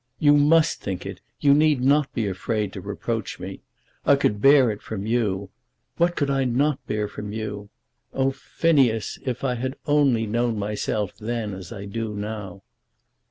[0.17, 3.61] "You must think it You need not be afraid to reproach me.
[4.03, 5.51] I could bear it from you.
[5.97, 7.69] What could I not bear from you?
[8.11, 12.63] Oh, Phineas; if I had only known myself then, as I do now!"